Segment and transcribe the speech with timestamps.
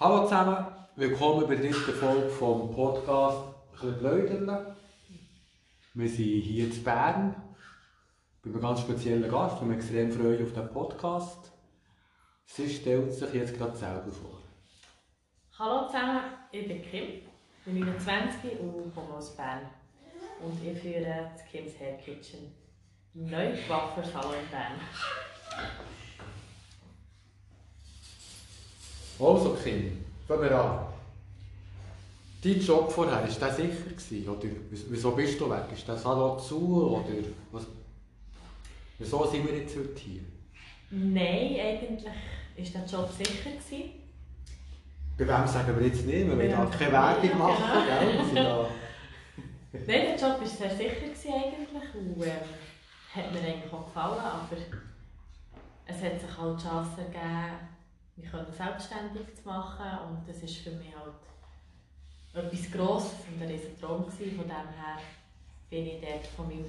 [0.00, 0.64] Hallo zusammen,
[0.94, 3.48] willkommen bei der dritten Folge vom Podcast
[3.80, 4.48] Blödeln.
[5.92, 7.34] Wir sind hier in Bern
[8.44, 9.58] bei einem ganz speziellen Gast.
[9.58, 11.50] Bin extrem freue auf diesen Podcast.
[12.44, 14.38] Sie stellt sich jetzt gerade selber vor.
[15.58, 16.20] Hallo zusammen,
[16.52, 17.22] ich bin Kim,
[17.64, 19.62] bin 29 und komme aus Bern.
[20.40, 22.54] Und ich führe das Kims Hair Kitchen,
[23.14, 24.78] im neuen Coiffeursalon in Bern.
[29.20, 30.86] Also Kim, fangen wir an.
[32.42, 33.90] Dein Job vorher, war der sicher?
[33.90, 34.28] Gewesen?
[34.28, 35.64] Oder wieso bist du weg?
[35.72, 36.86] Ist der Salon zu?
[36.94, 37.04] Oder
[37.50, 37.66] was?
[38.98, 40.20] Wieso sind wir jetzt heute hier?
[40.90, 43.50] Nein, eigentlich war der Job sicher.
[43.50, 43.90] Gewesen.
[45.18, 46.26] Bei wem sagen wir jetzt nicht?
[46.28, 47.64] Wir wollen Ja, da keine Werbung ja, machen,
[48.34, 48.34] genau.
[48.34, 48.44] gell?
[48.44, 48.68] Da-
[49.72, 52.32] Nein, der Job war sehr sicher gewesen eigentlich und ähm,
[53.14, 54.56] hat mir eigentlich auch gefallen, aber
[55.86, 57.58] es hat sich halt die Chance ergeben,
[58.20, 61.14] mich können selbstständig zu machen und das ist für mich halt
[62.34, 64.36] etwas Grosses und ein riesen Traum gewesen.
[64.36, 64.98] Von dem her
[65.70, 66.66] bin ich dort von meinem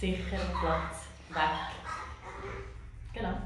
[0.00, 1.74] sicheren Platz weg.
[3.12, 3.36] Genau.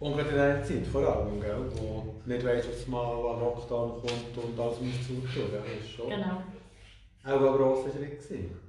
[0.00, 1.72] Und gerade in dieser Zeit vor allem, gell?
[1.74, 5.48] wo nicht weißt, was mal an Lockdown kommt und alles muss gell?
[5.52, 6.42] Das ist schon Genau.
[7.24, 8.22] auch ein grosser Schritt.
[8.22, 8.60] Gewesen.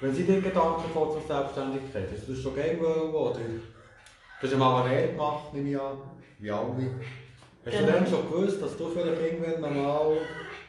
[0.00, 3.40] Wenn Sie dir Gedanken kommen zur Selbstständigkeit, hast du das schon gerne wollen, oder?
[3.40, 5.98] Du hast ja mal eine Lehre gemacht, nehme ich an,
[6.40, 7.00] wie alle.
[7.64, 7.92] Hast du Genau.
[7.92, 10.16] dann schon gewusst, dass du vielleicht irgendwann mal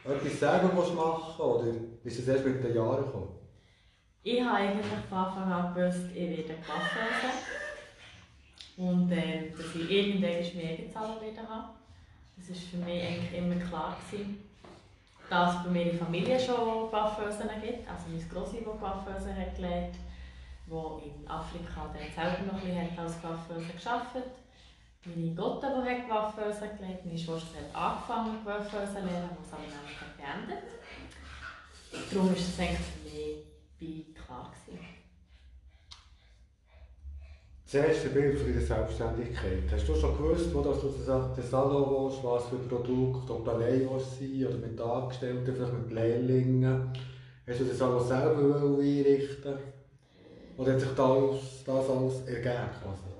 [0.04, 1.66] etwas selber musst machen oder
[2.04, 3.38] ist es erst mit den Jahren gekommen?
[4.22, 7.32] Ich habe eigentlich von Anfang an gewusst, ich werde Coiffeuse.
[8.76, 11.70] Und ähm, dass ich irgendwann mehr Eigenzahlung werde haben.
[12.36, 13.96] Das war für mich eigentlich immer klar.
[14.10, 14.44] Gewesen.
[15.28, 17.88] Dass es bei mir in der Familie schon Coiffeusen gibt.
[17.88, 19.94] Also meine Grossi, die Coiffeuse hat gelernt,
[20.66, 24.41] die in Afrika dann selber noch ein bisschen als Coiffeuse gearbeitet
[25.04, 27.04] Meine Gotte, die hat Coiffeuse gelernt.
[27.04, 30.62] Meine Schwester hat angefangen Coiffeuse zu lernen, was aber hat beendet.
[32.12, 33.36] Darum war es eigentlich für mich
[33.80, 34.52] wie klar.
[34.64, 34.80] Gewesen.
[37.64, 39.72] Das erste Bild von deiner Selbstständigkeit.
[39.72, 43.50] Hast du schon gewusst, wo das du den Salon willst, was für Produkte, ob du
[43.50, 46.92] allein willst sein oder mit Angestellten, vielleicht mit Lehrlingen?
[47.46, 49.54] Hast du den Salon selber einrichten
[50.58, 52.70] Oder hat sich das, das alles ergeben?
[52.80, 53.11] Quasi?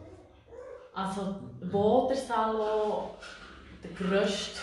[0.95, 1.37] Also,
[1.71, 2.09] wo
[3.83, 4.61] der grösste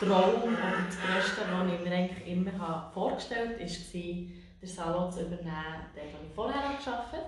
[0.00, 4.02] Traum oder das Grösste, was ich mir eigentlich immer habe vorgestellt habe, war,
[4.60, 7.18] den Salon zu übernehmen, den ich vorher gearbeitet habe.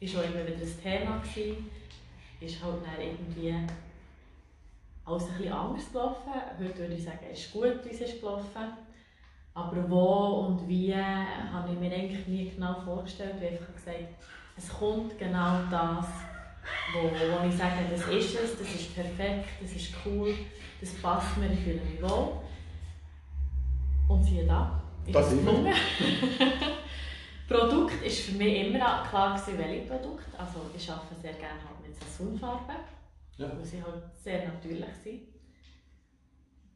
[0.00, 1.22] Das war auch immer wieder ein Thema.
[2.40, 3.54] Ist halt dann irgendwie
[5.04, 6.32] alles ein bisschen anders gelaufen.
[6.58, 8.72] Heute würde ich sagen, es ist gut, wie es ist gelaufen.
[9.54, 13.34] Aber wo und wie, habe ich mir eigentlich nie genau vorgestellt.
[13.36, 13.98] Ich habe einfach gesagt,
[14.56, 16.06] es kommt genau das,
[16.92, 20.34] wo, wo ich sage, das ist es, das ist perfekt, das ist cool,
[20.80, 22.40] das passt mir, ich fühle mich wohl.
[24.08, 25.52] Und siehe da, ich Das immer.
[27.48, 30.26] Produkt war für mich immer klar, gewesen, welches Produkt.
[30.38, 32.76] Also ich arbeite sehr gerne halt mit Sasunfarben,
[33.36, 33.50] Ja.
[33.56, 35.28] weil sie halt sehr natürlich sind.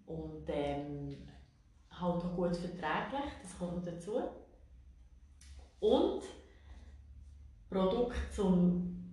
[0.06, 1.16] Und ähm,
[1.90, 4.20] halt auch gut verträglich, das kommt noch dazu.
[5.80, 6.22] Und
[7.70, 9.05] Produkt zum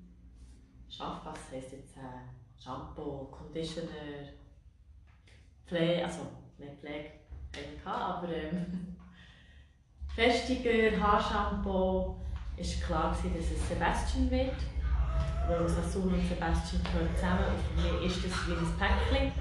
[0.99, 4.29] Was heisst jetzt äh, Shampoo, Conditioner,
[5.65, 6.19] Pflege, also
[6.57, 7.11] nicht Pflege,
[7.55, 8.95] eigentlich aber ähm,
[10.15, 12.17] Festiger, Haarshampoo,
[12.57, 14.55] ist klar gewesen, dass es Sebastian wird.
[15.47, 19.31] Weil Sassoon und Sebastian gehören zusammen und für mich ist das wie ein Päckchen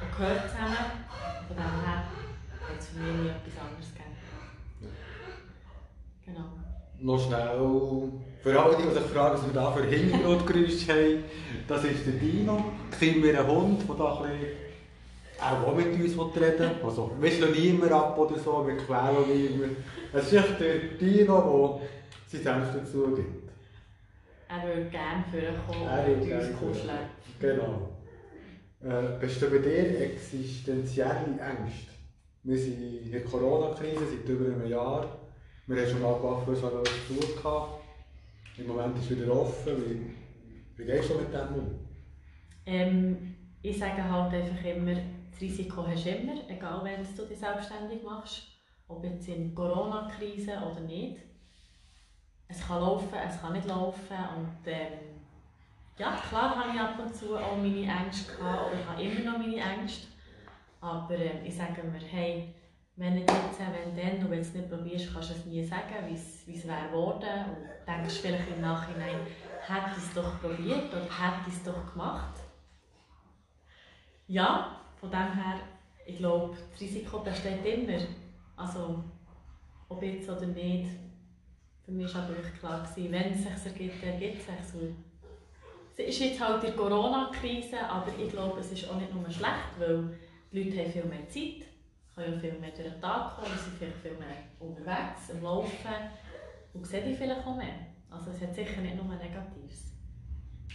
[0.00, 0.76] und gehört zusammen.
[1.46, 4.16] Von dem her hat es für mich nie etwas anderes gegeben.
[6.24, 6.65] Genau.
[7.00, 7.58] Noch schnell,
[8.42, 11.24] für alle, die sich fragen, was wir da für Hintergrundgeräusche haben,
[11.68, 12.64] das ist der Dino,
[12.98, 14.66] Kim wie ein Hund, der da ein bisschen
[15.40, 16.70] auch mit uns reden will.
[16.84, 19.76] Also, wir schlagen niemand ab oder so, wir quälen niemanden.
[20.12, 21.80] Es ist echt der Dino,
[22.32, 23.50] der sein Senf dazu gibt.
[24.48, 26.98] Er würde gerne vorkommen Er und würde mit gerne uns kuscheln.
[27.40, 27.88] Genau.
[28.84, 31.92] Äh, bestehen bei dir existenzielle Ängste?
[32.44, 35.25] Wir sind in der Corona-Krise seit über einem Jahr.
[35.68, 36.60] Wir haben schon mal alles
[37.08, 37.80] zu gehabt.
[38.56, 39.76] Im Moment ist es wieder offen.
[39.84, 40.14] Wie,
[40.76, 41.88] wie gehst du mit dem um?
[42.64, 47.38] Ähm, ich sage halt einfach immer, das Risiko hast du immer, egal wenn du dich
[47.38, 48.42] selbstständig machst.
[48.86, 51.18] Ob jetzt in Corona-Krise oder nicht.
[52.46, 54.16] Es kann laufen, es kann nicht laufen.
[54.36, 54.92] Und ähm,
[55.98, 59.32] ja, klar habe ich ab und zu auch meine Ängste gehabt, oder ich habe immer
[59.32, 60.06] noch meine Ängste.
[60.80, 62.54] Aber ähm, ich sage mir, hey,
[62.96, 65.62] wenn nicht jetzt, wenn dann, und wenn du es nicht probierst, kannst du es nie
[65.62, 67.44] sagen, wie es wie es wäre geworden.
[67.50, 69.20] Und denkst vielleicht im Nachhinein,
[69.66, 72.40] hätte ich es doch probiert oder hätte ich es doch gemacht.
[74.28, 75.60] Ja, von dem her,
[76.06, 77.98] ich glaube, das Risiko besteht immer.
[78.56, 79.04] Also,
[79.88, 80.90] ob jetzt oder nicht,
[81.84, 84.90] für mich war aber klar, gewesen, wenn es sich ergibt, ergibt es sich.
[85.98, 89.78] Es ist jetzt halt die Corona-Krise, aber ich glaube, es ist auch nicht nur schlecht,
[89.78, 90.10] weil
[90.50, 91.65] die Leute haben viel mehr Zeit,
[92.16, 95.70] können viel mehr durch den Tag kommen, sind vielleicht viel mehr unterwegs, am Laufen
[96.72, 97.74] und sehen die vielleicht auch mehr.
[98.10, 99.92] Also es hat sicher nicht nur Negatives.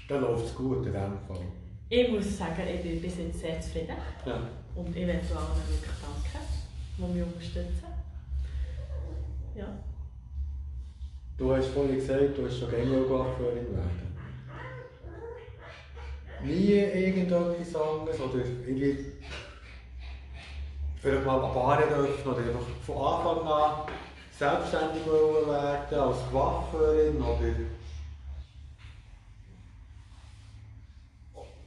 [0.07, 1.41] Dann läuft es gut in diesem Fall.
[1.89, 3.97] Ich muss sagen, ich bin bis jetzt sehr zufrieden.
[4.25, 4.47] Ja.
[4.75, 6.47] Und ich möchte allen wirklich danken,
[6.97, 7.87] die mich unterstützen.
[9.55, 9.67] Ja.
[11.37, 14.11] Du hast vorhin gesagt, du hast schon gerne Coiffeurin werden.
[16.43, 19.13] Nie irgendetwas anderes oder irgendwie
[21.01, 23.71] vielleicht mal eine Bar eröffnen oder einfach von Anfang an
[24.37, 27.55] selbstständig werden als Coiffeurin oder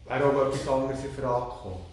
[0.06, 1.86] wäre auch etwas anderes in Frage gekommen.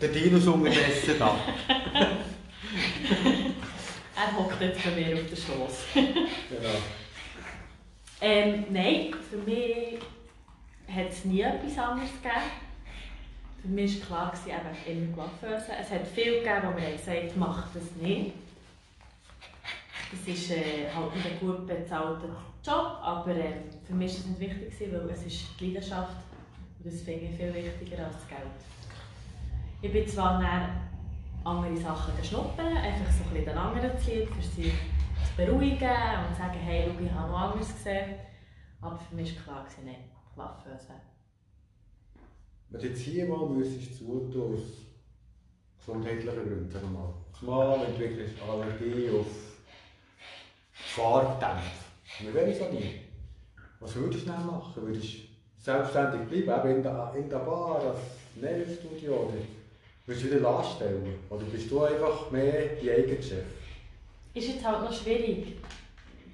[0.00, 1.36] Der Dino ist unterdessen da.
[4.16, 5.84] er hockt jetzt bei mir auf der Schoss.
[5.94, 6.78] genau.
[8.20, 10.00] Ähm, nein, für mich
[10.88, 12.63] hat es nie etwas anderes gegeben.
[13.64, 15.72] Für mich war klar, ich immer Coiffeuse.
[15.80, 18.34] Es hat viel gegeben, wo mir gesagt mach das nicht.
[20.10, 22.28] Das ist äh, halt ein gut bezahlter
[22.62, 23.54] Job, aber äh,
[23.86, 26.14] für mich war es nicht wichtig, weil es ist die Leidenschaft
[26.78, 28.40] und das finde ich viel wichtiger als das Geld.
[29.80, 30.82] Ich bin zwar dann
[31.42, 35.88] andere Sachen schnuppern, einfach so ein bisschen den anderen zu lieb, für sie zu beruhigen
[35.88, 38.16] und zu sagen, hey, schau, ich habe noch anderes gesehen.
[38.82, 40.04] Aber für mich war klar, nein,
[40.36, 41.13] Coiffeuse.
[42.74, 44.62] Wenn du jetzt hier mal müsstest zutun, aus
[45.78, 47.76] gesundheitlichen Gründen, sagen wir mal.
[47.78, 49.26] Mal entwickelst Allergie auf
[50.72, 51.84] Farbdämpfe.
[52.18, 53.00] Wir wissen es auch nie.
[53.78, 54.82] Was würdest du dann machen?
[54.82, 55.18] Würdest du
[55.56, 58.00] selbstständig bleiben, eben in der, in der Bar, als
[58.42, 59.12] Nagelstudio?
[59.18, 59.34] Oder
[60.06, 61.14] würdest du wieder Last stellen?
[61.30, 63.44] Oder bist du einfach mehr die eigene Chef?
[64.34, 65.58] Ist jetzt halt noch schwierig.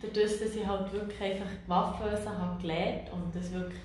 [0.00, 3.80] Dadurch, dass ich halt wirklich einfach Waffenösen habe gelernt und das wirklich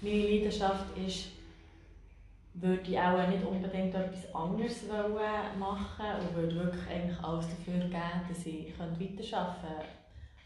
[0.00, 1.37] meine Leidenschaft ist,
[2.60, 4.84] würde ich auch nicht unbedingt etwas anderes
[5.58, 9.84] machen und würde wirklich eigentlich alles dafür geben, dass ich weiterarbeiten könnte.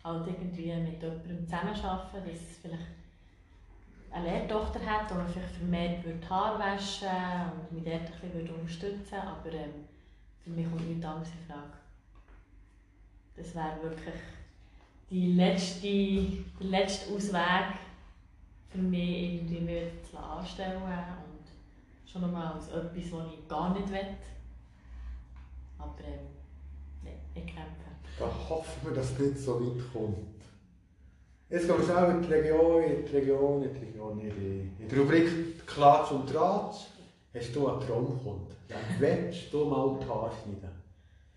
[0.04, 2.82] Halt irgendwie mit jemandem zusammenarbeiten, dass es vielleicht
[4.10, 7.08] eine Lehrtochter hat, die man vielleicht vermehrt würde Haar waschen
[7.52, 9.26] und mich dort ein bisschen unterstützen würde.
[9.26, 9.88] Aber ähm,
[10.44, 11.72] für mich kommt nichts anderes in Frage.
[13.36, 14.20] Das wäre wirklich
[15.10, 15.88] die letzte,
[16.60, 17.78] der letzte Ausweg
[18.70, 20.82] für mich, irgendwie mich zu anstellen
[22.12, 24.16] schon nochmal als etwas, was ich gar nicht will.
[25.78, 26.26] Aber ähm,
[27.02, 27.90] nein, ich kämpfe.
[28.18, 30.18] Da hoffen wir, dass es nicht so weit kommt.
[31.48, 34.96] Jetzt gehen wir schnell in die Region, in die Region, in die Region, in die,
[34.96, 36.86] Rubrik Klatsch und Tratsch.
[37.34, 38.54] Hast du einen Traumkunden?
[38.68, 40.70] Ja, willst du mal die Haare schneiden?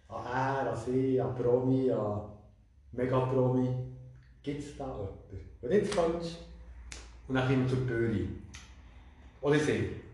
[0.10, 2.22] An er, an sie, an Promi, an
[2.92, 3.70] Megapromi.
[4.44, 5.50] Gibt es da jemanden?
[5.62, 6.38] Und jetzt kommst
[7.28, 8.44] und dann kommen wir zur rein.
[9.42, 10.05] Oder sie?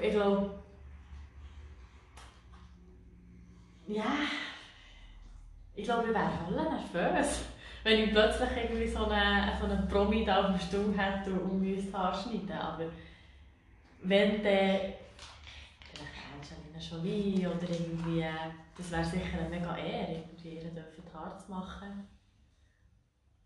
[0.00, 0.50] Glaube,
[3.88, 4.12] ja,
[5.74, 7.44] ich glaube, ich wäre alle nervös,
[7.84, 11.60] wenn ich plötzlich irgendwie so einen, so einen Promi da auf dem Stuhl hätte und
[11.60, 12.52] müsste Haar schneiden.
[12.52, 12.84] Aber
[14.02, 14.94] wenn der
[16.34, 18.24] Angelina Jolie oder irgendwie,
[18.76, 22.08] das wäre sicher eine mega Ehre, irgendwie ihr dürfen Haar zu machen.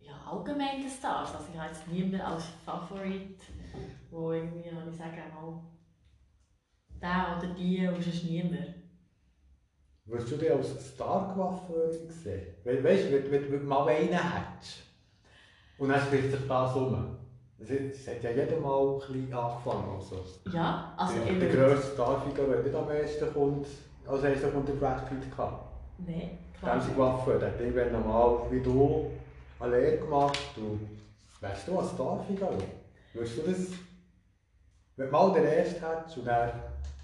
[0.00, 1.35] Ja, allgemein Stars.
[1.35, 3.41] Also ich habe jetzt niemanden als Favorit,
[4.11, 5.61] wo irgendwie, ich sage, mal,
[7.03, 8.75] der oder die und sonst niemand.
[10.05, 12.55] Würdest du dich als Star-Coiffeurin sehen?
[12.65, 14.83] We weißt du, wenn, du mal einen hättest
[15.79, 17.19] und dann spricht sich das um.
[17.59, 19.97] Es hat ja jeder mal ein bisschen angefangen.
[19.97, 20.25] Also.
[20.53, 23.67] Ja, also Der, der grösste Starfigur, der nicht am ersten kommt,
[24.07, 25.69] als erster kommt der Brad Pitt gehabt.
[25.99, 26.79] Nein, klar.
[26.79, 29.11] Dem sie Coiffeur, der hat irgendwann mal wie du
[29.61, 30.39] eine Lehre gemacht.
[30.57, 30.81] Du,
[31.41, 32.59] wärst du eine Starfigur?
[33.13, 33.59] Würdest du das,
[34.97, 36.51] wenn du mal den ersten hättest und dann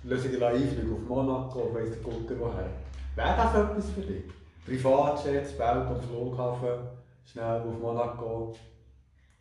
[0.03, 2.71] löse dich einfliegen auf Monaco, weiss der Gucker woher.
[3.17, 4.25] Wäre das etwas für dich?
[4.65, 6.89] Privatjet, Welt am Flughafen,
[7.25, 8.55] schnell auf Monaco.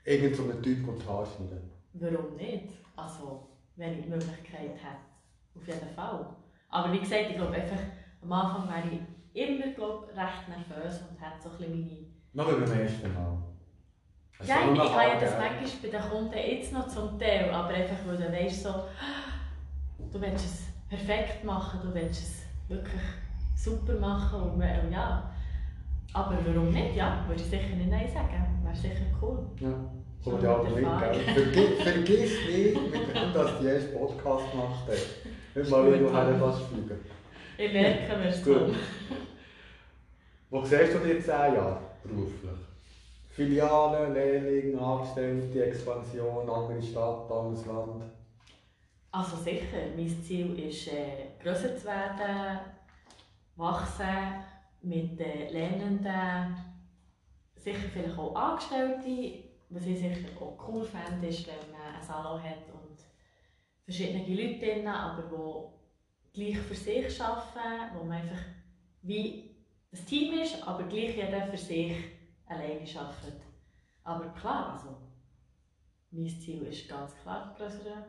[0.04, 1.70] Irgend so einen Typ und Haar schneiden.
[1.94, 2.70] Warum nicht?
[2.96, 5.04] Also, wenn ich die Möglichkeit hätte.
[5.56, 6.26] Auf jeden Fall.
[6.70, 7.80] Aber wie gesagt, ich glaube einfach,
[8.22, 8.84] am Anfang wäre
[9.34, 12.08] ich immer glaub, recht nervös und hätte so ein bisschen meine...
[12.34, 13.38] Noch über beim ersten Mal.
[14.40, 17.50] Also ja, ich, ich habe ja das manchmal bei den Kunden jetzt noch zum Teil,
[17.50, 18.70] aber einfach, weil du weißt so,
[19.98, 23.02] du willst es perfekt machen, du willst es wirklich
[23.56, 24.62] super machen und
[24.92, 25.32] ja.
[26.14, 26.96] Aber warum nicht?
[26.96, 28.60] Ja, würde ich sicher nicht Nein sagen.
[28.64, 29.40] Wäre sicher cool.
[29.60, 29.74] Ja.
[30.24, 31.20] Schon Kommt ja auch gell?
[31.34, 34.98] Vergiss, vergiss nicht, mit dem, dass die ersten Podcast gemacht hat.
[35.54, 36.28] Wenn mal Gut, wieder Mann.
[36.28, 37.00] herfährst fliegen.
[37.58, 38.76] Ich merke, wer es Gut.
[40.50, 42.52] Wo siehst du dich in 10 Jahren beruflich?
[43.30, 48.04] Filialen, Lehrlinge, Angestellte, Expansion, andere Stadt, anderes Land?
[49.12, 52.60] Also sicher, mein Ziel ist, äh, grösser zu werden,
[53.56, 54.44] wachsen,
[54.82, 56.56] mit den Lernenden,
[57.56, 59.44] sicher vielleicht auch Angestellte.
[59.70, 62.98] Was ich sicher auch cool fände, ist, wenn man einen Salon hat und
[63.84, 65.74] verschiedene Leute drin, aber
[66.34, 68.46] die gleich für sich arbeiten, wo man einfach
[69.02, 69.56] wie
[69.92, 71.96] ein Team ist, aber gleich jeder für sich
[72.46, 73.42] alleine arbeitet.
[74.04, 74.96] Aber klar, also,
[76.12, 78.06] mein Ziel ist ganz klar größer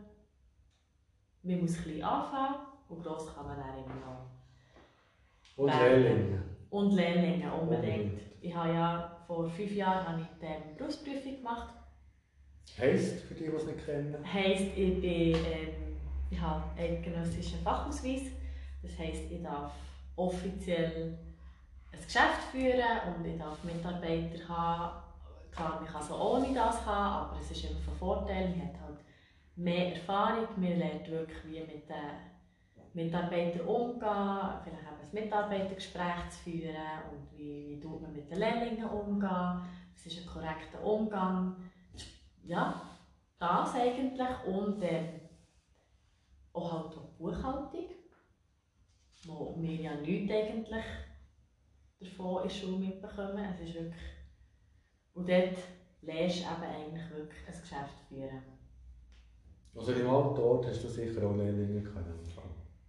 [1.43, 2.57] man muss klein anfangen
[2.89, 4.29] und gross kann man dann immer noch.
[5.57, 6.03] Und Werden.
[6.03, 6.43] Lehrlinge?
[6.71, 7.97] Und Lehrlinge unbedingt.
[7.97, 8.23] Unbedingt.
[8.41, 11.75] Ich habe ja vor fünf Jahren habe ich die Berufsprüfung gemacht.
[12.79, 14.17] Heisst, für die, die es nicht kennen?
[14.33, 15.97] Heisst, ich, bin, ähm,
[16.31, 18.23] ich habe einen eidgenössischen Fachausweis.
[18.83, 19.73] Das heisst, ich darf
[20.15, 21.19] offiziell
[21.93, 25.03] ein Geschäft führen und ich darf Mitarbeiter haben.
[25.51, 28.51] Klar, man kann es ohne das haben, aber es ist immer von Vorteil.
[28.51, 28.99] Man hat halt
[29.59, 36.39] mehr Erfahrung, man lernt wirklich, wie mit den Mitarbeitern umgehen, vielleicht eben ein Mitarbeitergespräch zu
[36.45, 39.63] führen und wie, wie tut man mit den Lehrlingen umgehen,
[39.93, 41.57] was ist ein korrekter Umgang.
[42.45, 42.81] Ja,
[43.39, 45.21] das eigentlich und ähm,
[46.53, 47.87] auch halt auch die Buchhaltung,
[49.27, 50.85] wo wir ja nichts eigentlich
[52.01, 53.45] davon in Schule mitbekommen.
[53.53, 54.03] Es ist wirklich,
[55.15, 55.59] und dort
[56.03, 58.58] lernst du eben eigentlich wirklich ein Geschäft führen.
[59.79, 62.19] Also im alten Ort hast du sicher auch Lehrlinge können.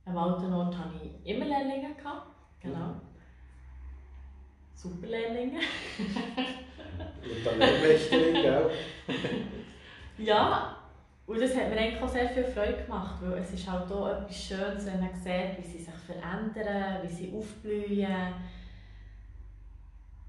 [0.05, 1.93] Am alten Ort hatte ich immer Lehrlinge.
[1.95, 2.27] Gehabt.
[2.59, 2.95] Genau.
[4.73, 5.59] Super Lehrlinge.
[5.99, 8.71] Und dann Lehrmeisterin, gell?
[10.17, 10.75] Ja,
[11.25, 14.09] und das hat mir eigentlich auch sehr viel Freude gemacht, weil es ist halt auch
[14.09, 18.33] etwas Schönes, wenn man sieht, wie sie sich verändern, wie sie aufblühen.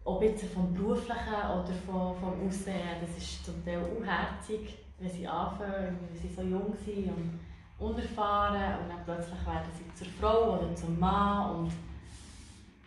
[0.04, 5.26] Ob jetzt vom Beruflichen oder vom, vom Aussehen, das ist zum Teil unherzig, wenn sie
[5.26, 7.40] anfangen, wenn sie so jung sind und
[7.78, 11.72] unerfahren und dann plötzlich werden sie zur Frau oder zum Mann und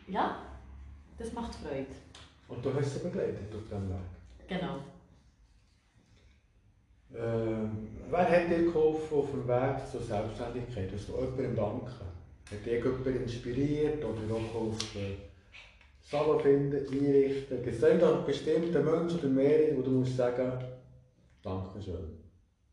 [0.08, 0.38] ja,
[1.17, 1.88] das macht Freude.
[2.48, 3.98] Und du hast sie begleitet auf diesem Weg.
[4.48, 4.75] Genau.
[7.15, 10.89] Ähm, wer hat dir geholfen auf dem Weg zur Selbstständigkeit?
[10.93, 12.05] Hast du jemandem danken?
[12.51, 15.17] Hat dich jemand inspiriert oder auch geholfen,
[16.01, 17.63] Salon finden, einrichten?
[17.63, 20.51] Gibt es einen bestimmten Menschen oder mehrere, wo du musst sagen,
[21.44, 22.24] Dankeschön?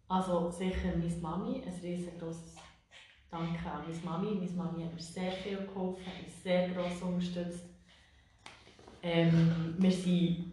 [0.08, 2.56] Also sicher meine Mami, ein riesengroßes
[3.30, 4.34] Danke an meine Mami.
[4.34, 7.64] Meine Mami hat mir sehr viel geholfen, hat mich sehr gross unterstützt.
[9.02, 10.52] Ähm, wir waren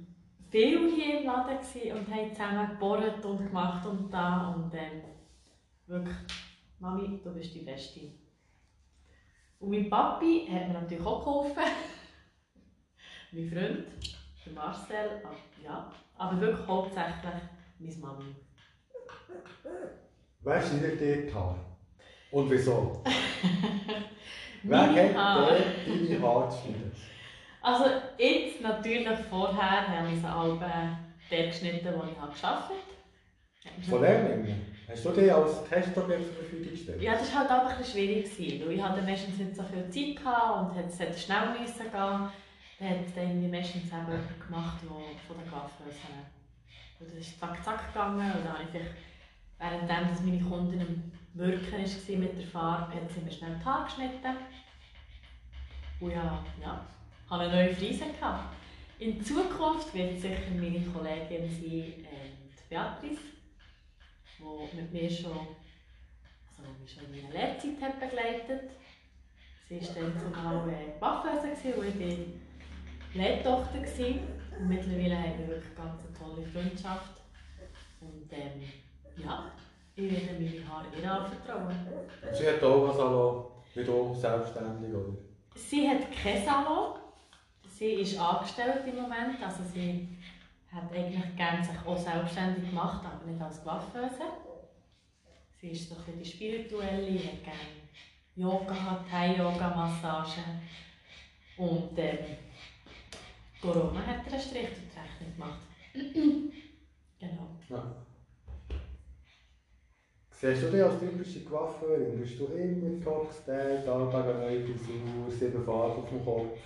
[0.50, 5.02] viel hier im Laden und haben zusammen gebohrt und gemacht und da und ähm,
[5.86, 6.16] wirklich,
[6.80, 8.12] Mami, du bist die Beste.
[9.60, 11.64] Und mein Papi hat mir natürlich auch geholfen.
[13.32, 15.22] mein Freund, Marcel,
[15.64, 17.42] ja, aber wirklich hauptsächlich
[17.80, 18.36] meine Mami.
[20.42, 21.60] Wer schneidet dir die Haare?
[22.32, 23.04] Und wieso?
[24.64, 26.92] Wer hat dir deine Haare zu schneiden?
[27.62, 27.86] Also
[28.18, 30.60] jetzt natürlich vorher habe ich sie alle
[31.30, 32.74] der geschnitten, wo ich gearbeitet habe.
[33.90, 34.78] Von Lehrlingen?
[34.90, 37.02] Hast du die als Testobjekt zur Verfügung gestellt?
[37.02, 39.90] Ja, das war halt auch ein bisschen schwierig, weil ich hatte meistens nicht so viel
[39.90, 42.32] Zeit und es hätte schnell müssen gehen.
[42.80, 44.90] Dann hat es irgendwie meistens jemand gemacht, der
[45.28, 46.08] von der Coiffeuse
[47.00, 48.82] Und das ist zack zack gegangen und dann habe ich
[49.60, 53.66] währenddem dass meine Kundin am Wirken war mit der Farbe, hat sie mir schnell die
[53.66, 54.38] Haare geschnitten.
[56.00, 56.86] Und ja, ja,
[57.30, 58.56] habe eine neue Frise gehabt.
[59.00, 62.06] In Zukunft wird sicher meine Kollegin sein, die
[62.70, 63.22] Beatrice,
[64.40, 65.32] die mit mir schon,
[66.58, 68.72] also mich schon in meiner Lehrzeit hat begleitet.
[69.70, 72.26] Sie war dann zumal äh, Waffenhäuser und ich war
[73.14, 73.80] Lehrtochter.
[73.80, 74.37] gewesen.
[74.60, 77.22] Und mittlerweile haben wir wirklich ganz eine tolle Freundschaft.
[78.02, 78.62] Und ähm,
[79.16, 79.52] ja,
[79.96, 81.76] ich werde meine Haare ihr anvertrauen.
[82.34, 85.18] Sie hat auch einen Salon, wie du, selbstständig, oder?
[85.56, 87.00] Sie hat kein Salon.
[87.68, 89.42] Sie ist angestellt im Moment.
[89.44, 90.08] Also sie
[90.72, 94.24] hat eigentlich gerne sich auch selbstständig gemacht, aber nicht als Coiffeuse.
[95.60, 97.78] Sie ist so ein bisschen die spirituelle, hat gerne
[98.36, 100.62] Yoga, Thai-Yoga, Massagen.
[101.58, 102.18] Und ähm,
[103.62, 105.60] Corona hat Strich durch die Rechnung gemacht.
[107.20, 107.48] genau.
[107.70, 107.96] Ja.
[110.30, 112.20] Siehst du dich als typische Coiffeurin?
[112.20, 116.60] Bist du immer top-gestylt, Alltag eine neue Frisur, sieben Farben auf dem Kopf?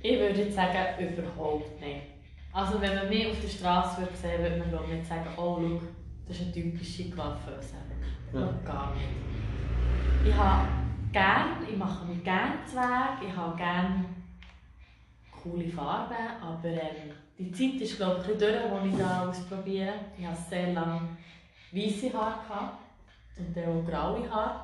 [0.00, 2.02] Ich würde jetzt sagen, überhaupt nicht.
[2.52, 5.58] Also wenn man mich auf der Straße würde sehen, würde man glaube nicht sagen, oh
[5.60, 5.80] schau,
[6.28, 7.74] das ist eine typische Coiffeuse.
[8.32, 8.54] Ja.
[8.64, 9.08] Gar nicht.
[10.28, 10.68] Ich habe
[11.12, 14.04] gern, ich mache mich gerne zu Weg, ich habe gerne
[15.50, 19.92] coole Farben, aber ähm, die Zeit ist glaube ich ein durch, wo ich das ausprobiere.
[20.18, 21.08] Ich hatte sehr lange
[21.72, 22.78] weiße Haare gehabt
[23.38, 24.60] und dann auch graue Haare,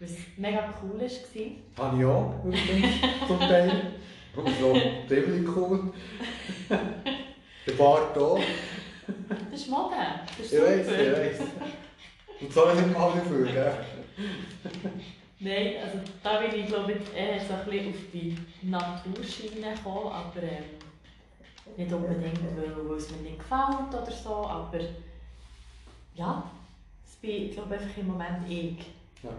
[0.00, 1.86] was mega cool war.
[1.86, 3.92] Habe ich auch übrigens zum Teil.
[4.36, 4.74] Und so
[5.08, 5.92] ziemlich cool.
[7.66, 8.40] Der Bart auch.
[9.50, 9.94] Das ist Mode.
[10.26, 11.40] Das ist ich weiß, ich weiß.
[12.40, 13.72] Und so nicht mal dafür, gell?
[15.40, 20.12] Nein, also da bin ich glaube ich eher so ein bisschen auf die Naturschiene gekommen,
[20.12, 20.64] aber ähm,
[21.76, 24.80] nicht unbedingt, weil, weil es mir nicht gefällt oder so, aber
[26.14, 26.50] ja,
[27.04, 28.78] das bin ich glaube einfach im Moment ich.
[29.22, 29.30] Ja.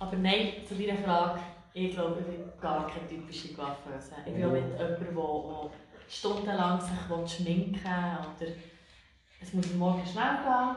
[0.00, 1.40] Aber nein, zu deiner Frage,
[1.74, 4.12] ich glaube, ich bin gar keine typische Coiffeuse.
[4.26, 5.70] Ich bin auch nicht jemand, der
[6.08, 8.46] stundenlang sich schminken will.
[8.48, 8.52] Oder
[9.40, 10.76] es muss morgen schnell gehen,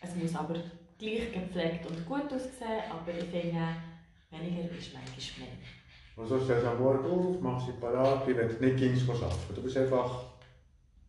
[0.00, 0.56] es muss aber
[1.04, 3.66] gleich gepflegt und gut aussehen, aber ich finde,
[4.30, 5.58] weniger ist manchmal mehr.
[6.16, 9.54] Also stehst du am Morgen auf, machst dich parat, wenn du nicht gingst arbeiten.
[9.54, 10.22] Du bist einfach,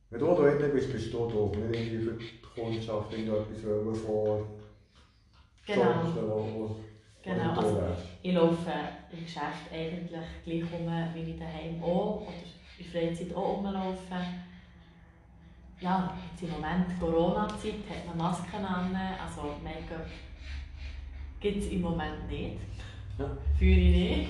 [0.09, 4.47] wenn du da drin bist, bist du da, nicht irgendwie für die Kundschaft irgendetwas vor.
[5.67, 6.03] Genau.
[6.03, 6.75] Sonst,
[7.23, 7.81] genau, also
[8.21, 8.71] ich laufe
[9.11, 12.33] im Geschäft eigentlich gleich um, wie ich daheim auch, oder
[12.77, 14.44] in Freizeit auch rumlaufen
[15.79, 20.05] ja, jetzt im Moment Corona-Zeit hat man Masken an, also Make-up
[21.39, 22.57] gibt es im Moment nicht.
[23.19, 23.29] Ja.
[23.57, 24.29] Fühle ich nicht.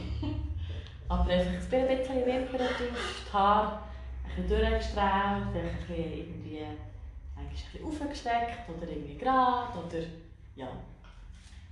[1.08, 3.80] Aber einfach ein bisschen Wimpern die Haare
[4.24, 6.60] ein bisschen durchgestreift, vielleicht ein bisschen irgendwie
[7.38, 10.04] ein bisschen aufgesteckt oder irgendwie gerade oder
[10.56, 10.68] ja.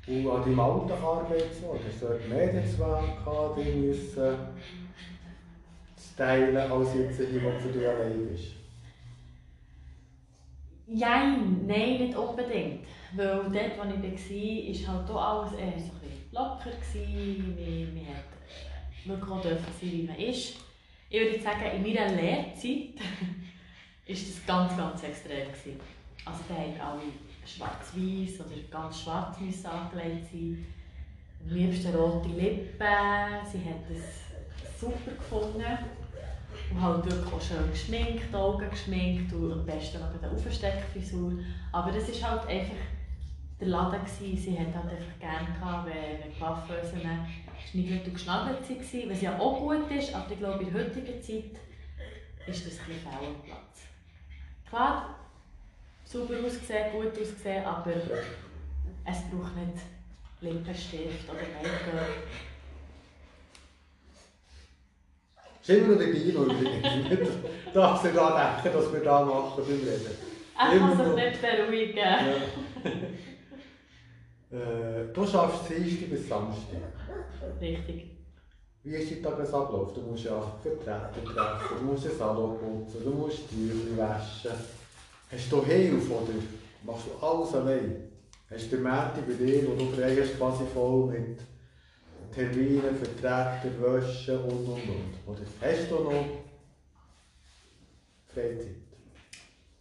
[0.06, 4.36] Und an deinem Alltagsarbeitsort, hast du dort mehr Netzwerk gehabt, die müssen
[5.98, 8.63] stylen, als jetzt hier, wo du für dich allein bist?
[10.88, 12.86] Jein, nein, nicht unbedingt.
[13.16, 16.72] Weil dort, wo ich war, war halt alles eher so ein locker.
[19.06, 20.56] Man, man auch sein, wie man ist.
[21.10, 22.96] Ich würde sagen, in meiner Lehrzeit
[24.08, 25.48] war das ganz, ganz extrem.
[25.48, 25.80] Gewesen.
[26.26, 27.02] Also da haben alle
[27.46, 30.66] schwarz-weiß oder ganz schwarz angelegt sein.
[31.44, 32.78] Am liebsten rote Lippen.
[32.80, 35.64] Sie hat es super gefunden.
[36.72, 41.34] Und halt wirklich auch schön geschminkt, Augen geschminkt und am besten noch eine Aufsteckfrisur.
[41.72, 42.76] Aber das war halt einfach
[43.60, 44.00] der Laden.
[44.04, 44.38] Gewesen.
[44.38, 47.02] Sie hat halt einfach gerne gehabt, wenn, wenn Coiffeusen
[47.72, 51.22] schniegelt und geschnagelt waren, was ja auch gut ist, aber ich glaube in der heutigen
[51.22, 51.60] Zeit
[52.46, 53.88] ist das ein bisschen Platz.
[54.70, 55.16] Klar,
[56.06, 57.92] super ausgesehen, gut ausgesehen, aber
[59.06, 59.84] es braucht nicht
[60.42, 62.08] Lippenstift oder Make-up
[65.64, 66.84] ist immer noch der Dino übrigens.
[67.74, 70.06] Darfst du daran denken, dass wir da machen beim Reden.
[70.60, 71.98] Er kann sich nicht beruhigen.
[71.98, 72.20] Ja.
[74.52, 76.82] äh, du schaffst Dienstag bis Samstag.
[77.60, 78.12] Richtig.
[78.84, 79.94] Wie ist dein Tagesablauf?
[79.94, 84.52] Du musst ja Vertreter treffen, du musst den Salon putzen, du musst Tücher waschen.
[85.32, 86.34] Hast du Hilfe oder
[86.84, 88.10] machst du alles allein?
[88.52, 91.40] Hast du den Märti bei dir, wo du frei hast, quasi voll mit
[92.34, 95.14] Termine, Vertreter, Wäsche und und und.
[95.28, 96.26] Oder hast du noch
[98.34, 98.76] Freizeit?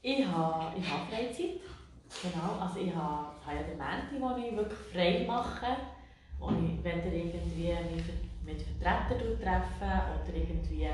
[0.03, 1.61] Ich habe, ich habe Freizeit.
[2.23, 5.77] Genau, also ich habe, habe ja Menti, wo ich wirklich frei mache,
[6.39, 8.05] wo ich weder irgendwie mich
[8.45, 10.89] mit Vertretern treffe oder irgendwie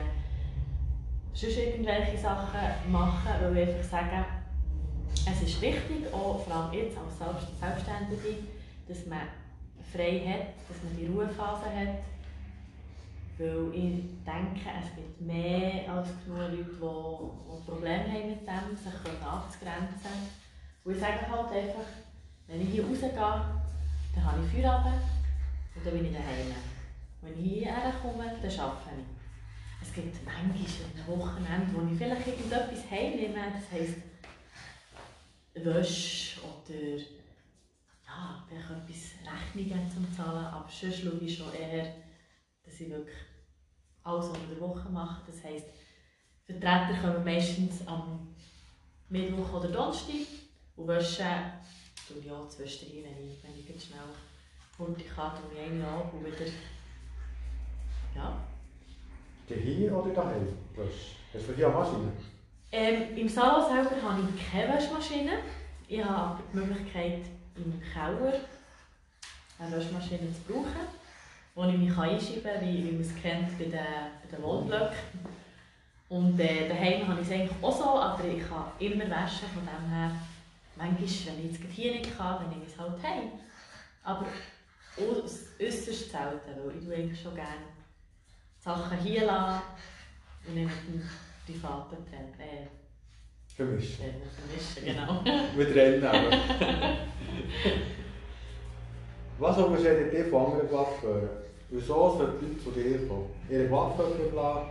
[1.32, 4.24] sonst irgendwelche Sachen mache, weil ich einfach sage,
[5.10, 8.44] es ist wichtig, auch vor allem jetzt als Selbstständige,
[8.86, 9.20] dass man
[9.92, 12.04] frei hat, dass man die Ruhephase hat.
[13.38, 19.22] Weil ich denke, es gibt mehr als genug Leute, die, Probleme haben mit dem, sich
[19.22, 20.18] abzugrenzen.
[20.84, 21.88] Und ich sage halt einfach,
[22.46, 25.02] wenn ich hier rausgehe, dann habe ich Feierabend
[25.74, 26.54] und dann bin ich daheim.
[27.20, 29.18] Wenn ich hierher komme, dann arbeite ich.
[29.80, 33.98] Es gibt manchmal ein Wochenende, wo ich vielleicht irgendetwas heimnehme, das heisst
[35.54, 37.17] Wäsche oder
[38.18, 41.94] ja, vielleicht etwas Rechnungen zum Zahlen, aber sonst schaue ich schon eher,
[42.64, 43.16] dass ich wirklich
[44.02, 45.22] alles unter der Woche mache.
[45.26, 45.66] Das heisst,
[46.44, 48.34] Vertreter kommen meistens am
[49.08, 50.26] Mittwoch oder Donnerstag
[50.76, 51.26] und waschen
[52.06, 54.00] tue ich auch zwischendurch, wenn ich, wenn ich schnell
[54.78, 56.50] hurtig kann, tue ich eine ab und wieder,
[58.14, 58.44] ja.
[59.46, 60.48] Hier oder daheim?
[60.76, 62.12] Hast du hier eine Maschine?
[62.70, 65.38] Ähm, Im Salon selber habe ich keine Waschmaschine.
[65.86, 67.22] Ich habe aber die Möglichkeit,
[67.64, 68.40] im Keller
[69.58, 70.88] eine Waschmaschine zu brauchen.
[71.54, 74.96] wo ich mich einschieben kann, wie, wie man es kennt bei den, bei den Wohnblöcken.
[76.08, 79.66] Und äh, daheim habe ich es eigentlich auch so, aber ich kann immer waschen, von
[79.66, 80.12] dem her,
[80.76, 83.32] manchmal, wenn ich jetzt hier nicht kann, dann nehme ich es halt heim.
[84.04, 84.24] Aber
[84.96, 87.66] äußerst selten, weil ich eigentlich schon gerne
[88.60, 89.62] Sachen hier lasse
[90.46, 91.10] und nicht mit dem
[91.46, 91.96] privaten.
[92.38, 92.66] Äh,
[93.58, 94.04] vermischen.
[94.36, 95.24] Vermischen, genau.
[95.56, 96.30] Wir trennen aber.
[99.38, 101.28] Was unterscheidet dich von anderen Coiffeuren?
[101.70, 103.26] Wieso sollten Leute zu dir kommen?
[103.50, 104.68] Ihre Coiffeure lassen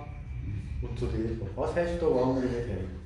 [0.82, 1.52] und zu dir kommen.
[1.56, 2.97] Was hast du, was andere nicht haben?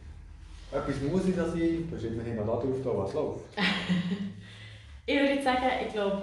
[0.71, 3.45] Etwas muss ich da sein, hast immerhin noch da drauf, was läuft.
[5.05, 6.21] ich würde sagen, ich glaube,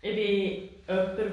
[0.00, 1.26] ich bin jemand, der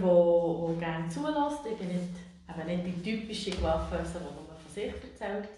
[0.80, 1.65] gerne zulässt.
[1.72, 2.15] Ich bin nicht,
[2.50, 5.50] eben nicht die typische Coiffeuse, die nur von sich erzählt.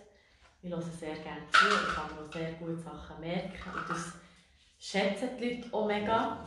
[0.67, 3.71] Ich höre sehr gerne zu, ich kann mir auch sehr gute Sachen merken.
[3.73, 4.15] Und das
[4.77, 6.43] schätzen die Leute auch mega,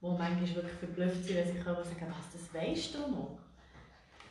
[0.00, 3.38] die manchmal wirklich verblüfft sind, wenn sie kommen und sagen, was, das weisst du noch?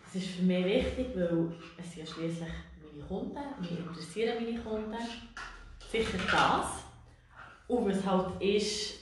[0.05, 2.49] Das ist für mich wichtig, weil es sind ja schliesslich
[2.81, 4.97] meine Kunden, mich interessieren meine Kunden.
[5.91, 6.83] Sicher das.
[7.67, 8.93] Und was halt ist,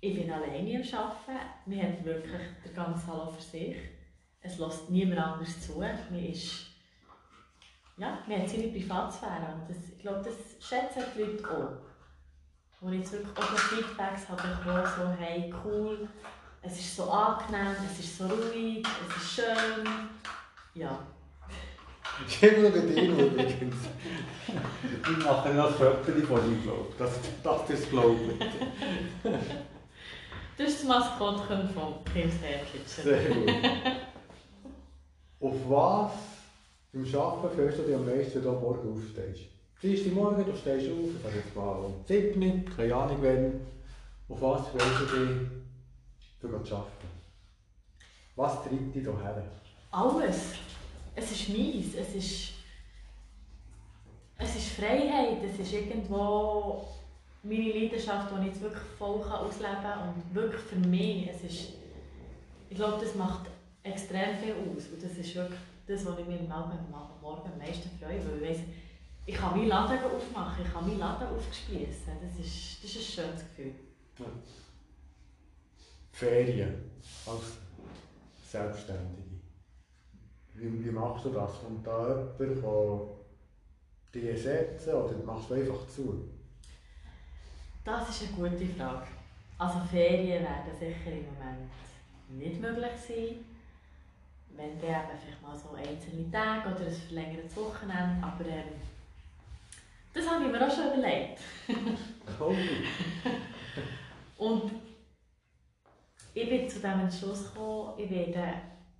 [0.00, 1.44] ich bin alleine am Arbeiten.
[1.66, 3.76] Man hat wirklich den ganzen Salon für sich.
[4.40, 5.80] Es lässt niemand anders zu.
[5.80, 6.73] Man, ist,
[7.96, 9.54] ja, man hat seine Privatsphäre.
[9.54, 11.70] Und das, ich glaube, das schätzen die Leute auch.
[12.80, 16.08] Wo ich jetzt wirklich auch so Feedbacks habe bekommen, so hey, cool,
[16.60, 19.86] es ist so angenehm, es ist so ruhig, es ist schön.
[20.74, 20.98] Ja.
[22.28, 23.76] Schimmel bei dir übrigens.
[24.46, 26.96] Ich mache noch Foto von dir, glaube ich.
[26.98, 28.20] Das, das ist glaubt.
[30.56, 33.02] Das ist das Maskottchen von Kim's Hair Kitchen.
[33.02, 33.50] Sehr gut.
[35.40, 36.33] Auf was
[36.94, 39.50] beim Arbeiten freust du dich am meisten, wenn du Morgen aufstehst?
[39.82, 43.60] Dienstag Morgen, du stehst auf, ich sage jetzt mal um 7 keine Ahnung wann.
[44.28, 45.48] Auf was freust du dich,
[46.40, 47.08] für zu arbeiten?
[48.36, 49.42] Was treibt dich hierher?
[49.90, 50.52] Alles.
[51.16, 51.94] Es ist meins.
[51.94, 52.52] Es ist,
[54.38, 55.38] es ist Freiheit.
[55.44, 56.84] Es ist irgendwo
[57.42, 61.72] meine Leidenschaft, die ich jetzt wirklich voll ausleben kann und wirklich für mich, es ist,
[62.70, 63.46] ich glaube, das macht
[63.82, 67.90] extrem viel aus und das ist wirklich das, was ich mir am Morgen am meisten
[67.98, 68.64] freue, weil ich weiss,
[69.26, 73.24] ich kann meinen Laden aufmachen, ich kann meinen Laden aufspießen, das ist, das ist ein
[73.24, 73.74] schönes Gefühl.
[74.18, 74.26] Ja.
[76.12, 76.90] Ferien
[77.26, 77.58] als
[78.46, 79.40] Selbstständige.
[80.54, 81.50] Wie, wie machst du das?
[81.60, 86.28] Kommt da jemand, der dich ersetzen oder machst du einfach zu?
[87.84, 89.08] Das ist eine gute Frage.
[89.58, 91.70] Also Ferien werden sicher im Moment
[92.28, 93.53] nicht möglich sein.
[94.58, 98.24] Eben vielleicht mal so einzelne Tage oder ein verlängertes Wochenende.
[98.24, 98.74] Aber ähm,
[100.12, 101.40] das habe ich mir auch schon überlegt.
[102.40, 102.56] cool.
[104.38, 104.72] Und
[106.34, 108.54] ich bin zu dem Entschluss gekommen, ich werde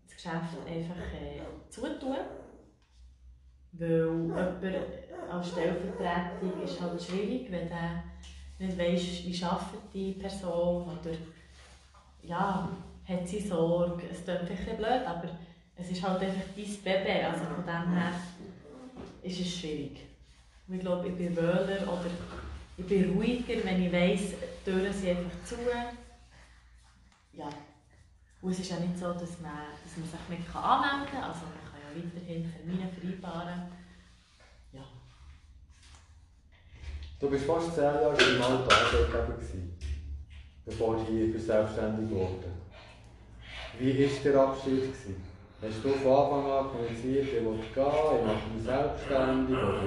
[0.06, 2.16] das Geschäft einfach äh, zutun.
[3.72, 4.64] Weil jemand
[5.30, 8.04] als Stellvertretung ist halt schwierig, wenn der
[8.58, 11.16] nicht weißt, wie arbeitet die Person oder
[12.22, 12.68] ja,
[13.06, 14.04] hat sie Sorge.
[14.10, 15.28] Es klingt bisschen blöd, aber
[15.76, 17.24] es ist halt einfach dein Baby.
[17.24, 18.12] Also von dem her
[19.22, 20.00] ist es schwierig.
[20.68, 22.10] Ich glaube, ich bin wöhler oder
[22.76, 25.56] ich bin ruhiger, wenn ich weiss, die Türen sind einfach zu.
[27.32, 27.48] Ja.
[28.40, 31.24] Und es ist ja nicht so, dass man, dass man sich nicht anmelden kann.
[31.24, 33.62] Also man kann ja weiterhin Termine vereinbaren.
[37.20, 39.34] Du bist fast zehn Jahre beim alten Arbeitgeber,
[40.66, 42.63] bevor du hier selbstständig wurde.
[43.78, 44.82] Wie war der Abschied?
[44.82, 45.22] Gewesen?
[45.60, 49.56] Hast du von Anfang an kommuniziert, ich will gehen, ich mache mich selbstständig?
[49.56, 49.82] Oder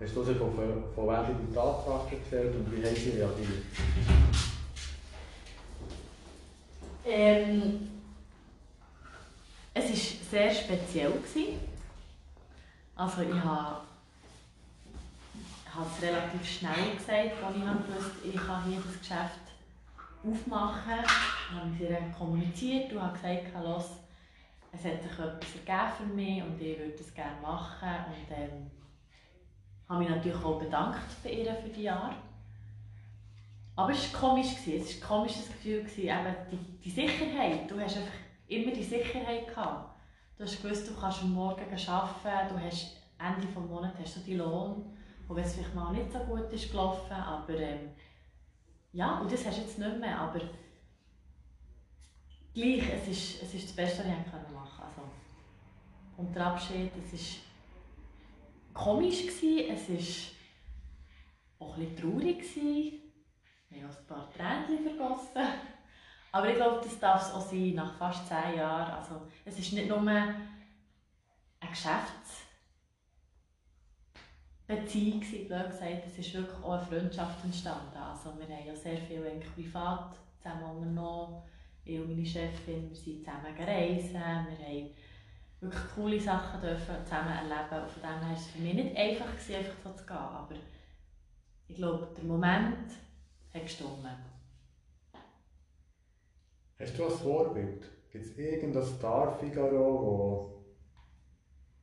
[0.00, 0.54] hast du sie von,
[0.94, 3.64] von wenigen Tatsachen gestellt und wie haben sie reagiert?
[7.06, 7.90] Ähm,
[9.74, 9.96] es war
[10.30, 11.10] sehr speziell.
[11.10, 11.58] Gewesen.
[12.96, 13.80] Also ich habe
[15.74, 19.49] habe es relativ schnell gesagt, als ich wusste, ich kann hier das Geschäft
[20.24, 21.04] aufmachen.
[21.50, 23.90] Dann habe ich ihr kommuniziert und habe gesagt, los,
[24.72, 27.88] es hat sich etwas ergeben für mich und ich würde es gerne machen.
[28.06, 28.70] Und ähm,
[29.88, 32.14] habe mich natürlich auch bedankt bei ihr für die Jahre.
[33.76, 37.70] Aber es war komisch, es war ein komisches Gefühl, eben die, die Sicherheit.
[37.70, 38.12] Du hast einfach
[38.46, 39.96] immer die Sicherheit gehabt.
[40.36, 44.38] Du hast gewusst, du kannst Morgen arbeiten, du hast Ende des Monats hast du deinen
[44.38, 44.96] Lohn.
[45.28, 47.90] Und wenn es vielleicht mal nicht so gut ist gelaufen, aber ähm,
[48.92, 50.40] ja, und das hast du jetzt nicht mehr, aber
[52.54, 54.82] gleich, es ist, es ist das Beste, was ich machen konnte.
[54.84, 55.02] Also,
[56.16, 59.88] und der Abschied, es war komisch, gewesen, es
[61.58, 62.38] war auch ein traurig.
[62.38, 63.00] Gewesen.
[63.68, 65.42] Wir haben ein paar Tränen vergossen.
[66.32, 68.92] Aber ich glaube, das darf es auch sein, nach fast zehn Jahren.
[68.92, 70.50] Also, es ist nicht nur eine
[74.70, 77.96] Geschäftsbeziehung, blöd gesagt, es ist wirklich auch eine Freundschaft entstanden.
[77.96, 79.22] Also, wir haben ja sehr viel
[79.54, 81.42] privat zusammen unternommen.
[81.84, 84.46] Ich und meine Chefin, wir sind zusammen gereist, wir haben
[85.60, 87.82] wirklich coole Sachen dürfen zusammen erleben.
[87.82, 90.16] Und von dem her war es für mich nicht einfach, einfach so zu gehen.
[90.16, 90.54] Aber
[91.68, 92.90] ich glaube, der Moment
[93.52, 93.90] hat gestimmt.
[96.78, 97.84] Hast du ein Vorbild?
[98.10, 100.64] Gibt es irgendein Star Figaro, wo,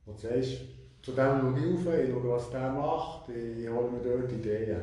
[0.04, 0.77] wo du sagst,
[1.08, 4.82] zu dem schaue ich auf, ich schaue, was der macht, ich hole mir dort Ideen?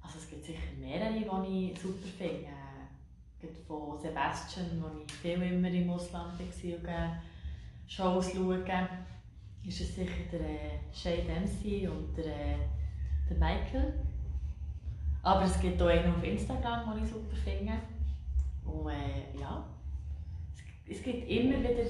[0.00, 2.46] Also es gibt sicher mehrere, die ich super finde.
[2.46, 7.20] Äh, von Sebastian, wo ich viel immer im Ausland war und
[7.86, 8.64] Shows schaue,
[9.66, 12.56] ist es sicher der äh, Shay Dempsey und der, äh,
[13.28, 13.94] der Michael.
[15.22, 17.72] Aber es gibt auch einen auf Instagram, den ich super finde.
[18.64, 19.66] Und äh, ja,
[20.86, 21.84] es, es gibt immer wieder,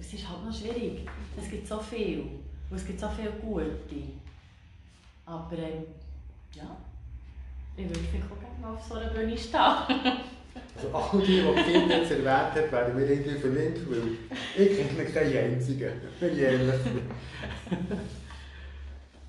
[0.00, 2.20] es ist halt noch schwierig, es gibt so viel
[2.70, 3.72] und es gibt so viele Gute.
[5.24, 5.84] Aber ähm,
[6.54, 6.76] ja,
[7.76, 9.60] ich würde vielleicht auch gerne mal auf so einer Bühne stehen.
[9.60, 14.16] also all die, die Kim jetzt erwähnt hat, werden wir irgendwie verlinkt, weil
[14.56, 17.00] ich kenne keinen einzigen, wenn ich ehrlich bin.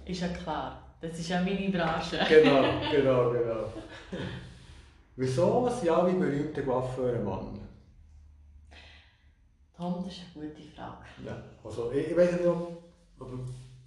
[0.06, 2.18] Ist ja klar, das ist ja meine Branche.
[2.30, 3.74] Genau, genau, genau.
[5.18, 7.60] Wieso sind alle berühmte Coiffeure-Mann?
[9.78, 11.06] Tom, das ist eine gute Frage.
[11.24, 12.82] Ja, also ich, ich weiß nicht, ob,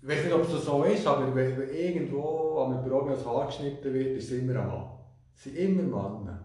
[0.00, 3.26] ich weiß nicht, ob es so ist, aber wenn, wenn irgendwo an einem Büro das
[3.26, 4.86] Haar geschnitten wird, ist es immer ein Mann.
[5.34, 6.44] Es sind immer Männer.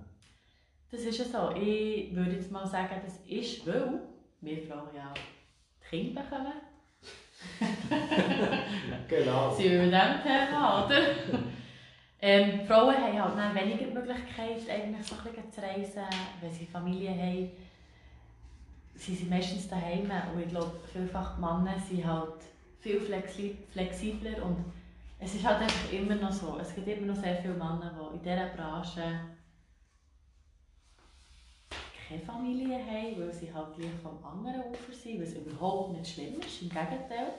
[0.90, 1.56] Das ist ja so.
[1.56, 4.02] Ich würde jetzt mal sagen, das ist, weil
[4.42, 6.54] wir Frauen ja die Kinder bekommen.
[9.08, 9.54] genau.
[9.54, 11.02] Sind wir mit dem Thema, oder?
[12.22, 16.04] Ähm, Frauen haben halt weniger die Möglichkeit, eigentlich so ein bisschen zu reisen.
[16.42, 17.52] Wenn sie Familie haben,
[18.98, 20.10] sind sie meistens daheim.
[20.34, 22.42] Und ich glaube, vielfach Männer sind halt
[22.80, 24.66] viel flexibler und
[25.20, 26.58] es ist halt einfach immer noch so.
[26.62, 29.20] Es gibt immer noch sehr viele Männer, die in dieser Branche
[32.08, 36.40] keine Familie haben, weil sie halt gleich vom anderen Ufer sind, was überhaupt nicht schlimm
[36.40, 37.34] ist, im Gegenteil.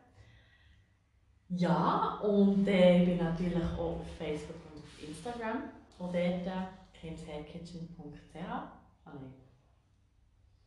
[1.50, 5.64] Ja, und äh, ich bin natürlich auch auf Facebook und auf Instagram.
[5.98, 8.37] Und dort äh, crimshairkitchen.ch.
[8.46, 9.12] Ah,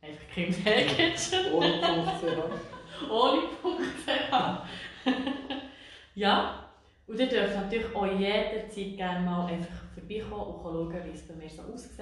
[0.02, 1.54] Einfach Krims Hellkitchen.
[1.54, 3.10] Ohne Punkt.ch.
[3.10, 4.34] Ohne Punkt.ch.
[6.16, 6.63] ja,
[7.08, 11.36] und ihr dürft natürlich auch jederzeit gerne mal einfach vorbeikommen und schauen, wie es bei
[11.36, 12.00] mir so aussieht.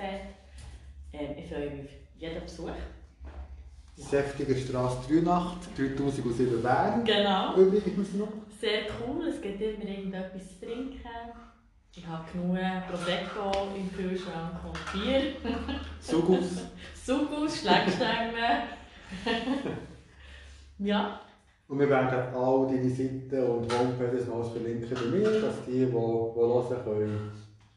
[1.13, 2.67] Ähm, ich freue mich auf jeden Besuch.
[2.67, 4.03] Ja.
[4.03, 7.03] Säftiger Straße 3 Nacht, 3007 Bern.
[7.03, 7.55] Genau.
[7.55, 8.31] Übrigens noch.
[8.59, 10.99] Sehr cool, es gibt immer irgendetwas zu trinken.
[11.93, 12.57] Ich habe genug
[12.89, 15.33] Prosecco im Kühlschrank und Bier.
[15.99, 16.67] Sugus.
[17.03, 18.63] Sugus, Schleckstängel.
[20.79, 21.19] ja.
[21.71, 25.85] Und wir werden all deine Seiten und Homepages noch verlinken bei mir, dass die, die,
[25.85, 27.31] die hören, können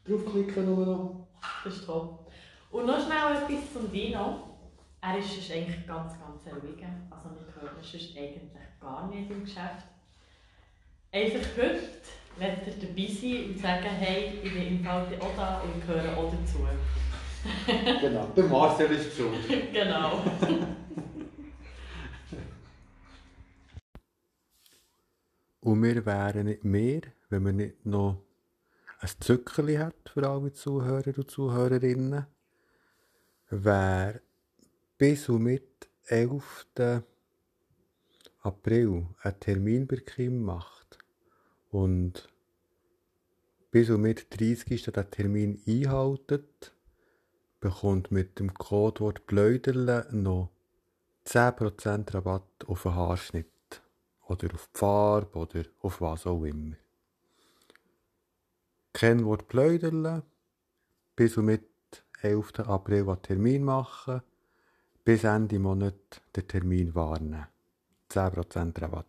[0.05, 1.27] draufklicken noch.
[1.63, 2.09] Das ist toll.
[2.71, 4.57] Und noch schnell etwas zum Dino.
[4.99, 6.83] Er ist, eigentlich ganz, ganz ruhig.
[7.09, 8.41] Also wir hören sonst eigentlich
[8.81, 9.87] gar nicht im Geschäft.
[11.13, 11.79] Einfach heute
[12.37, 16.17] wenn ihr dabei sein und sagen, hey, ich bin im Fall auch da und gehöre
[16.17, 16.67] auch dazu.
[18.01, 19.39] genau, der Marcel ist schuld.
[25.65, 28.21] und wir wären nicht mehr, wenn wir nicht noch
[28.99, 32.27] ein Zückerli hat für alle Zuhörer und Zuhörerinnen,
[33.49, 34.21] wer
[34.99, 36.67] bis und mit 11.
[38.43, 40.99] April einen Termin bei Kim macht
[41.71, 42.29] und
[43.71, 44.83] bis und mit 30.
[44.83, 46.75] den Termin einhaltet,
[47.59, 50.51] bekommt mit dem Codewort Blöderle noch
[51.25, 53.54] 10% Rabatt auf den Haarschnitt
[54.27, 56.75] oder auf die Farbe oder auf was auch immer.
[58.93, 60.23] Kennwort Blöderle,
[61.15, 61.69] bis und mit
[62.21, 62.59] 11.
[62.59, 64.21] April einen Termin machen,
[65.03, 67.45] bis Ende Monat den Termin warnen.
[68.09, 69.05] 10% Rabatt.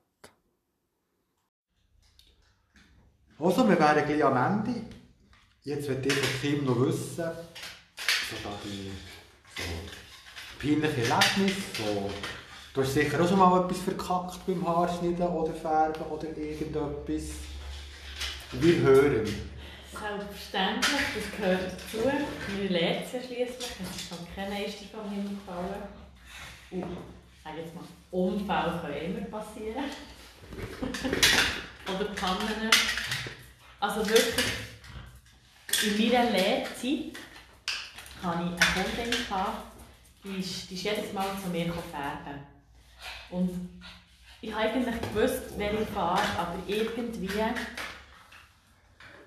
[3.38, 4.82] Also, wir wären gleich am Ende.
[5.62, 8.90] Jetzt wird ich von Kim noch wissen, so da die
[9.56, 9.62] so
[10.60, 12.10] peinliche Erlebnisse, so,
[12.76, 17.36] du hast sicher auch schon mal etwas verkackt beim Haarschneiden oder Färben oder irgendetwas.
[18.52, 19.26] Wir hören.
[19.90, 22.10] Selbstverständlich, das gehört dazu.
[22.54, 23.70] Wir lernen es ja schliesslich.
[23.82, 25.82] Es ist noch kein Meister vom Himmel gefallen.
[26.70, 26.98] Und,
[27.42, 29.84] sag jetzt mal, Unfälle können immer passieren.
[31.94, 32.70] Oder Pannen.
[33.80, 34.46] Also wirklich,
[35.82, 37.16] in meiner Lehrzeit
[38.22, 39.14] hatte ich eine Kundin,
[40.24, 42.55] die ist, die ist jedes Mal zu mir färben.
[43.30, 43.80] Und
[44.40, 47.28] ich habe eigentlich gewusst, welche Farbe, aber irgendwie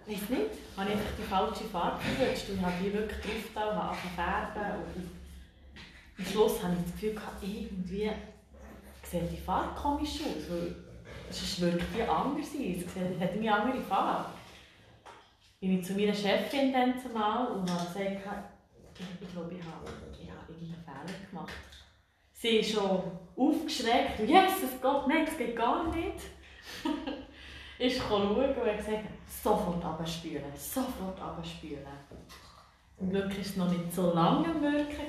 [0.09, 3.53] ich weiß nicht, habe ich einfach die falsche Farbe gewünscht und ich habe die wirklich
[3.53, 5.11] drauf und habe färben und
[6.17, 8.11] am Schluss habe ich das Gefühl gehabt, irgendwie
[9.03, 10.75] sieht die Farbe komisch aus, weil
[11.29, 14.29] sonst würde die anders sein, es hat eine andere Farbe.
[15.59, 18.49] Bin ich zu meiner Chefin dann zumal und habe gesagt,
[19.21, 21.68] ich glaube, ich habe, ich habe irgendeinen Fehler gemacht.
[22.41, 23.01] Sie ist schon
[23.35, 26.21] aufgeschreckt und yes, es geht nicht, es geht gar nicht.
[27.79, 31.85] ist schauen und hat gesagt, sofort abspülen, sofort abspülen.
[32.97, 35.01] Zum Glück war es noch nicht so lange im Wirken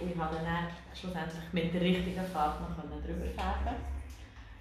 [0.00, 3.76] und ich konnte dann schlussendlich mit der richtigen Farbe noch drüber färben.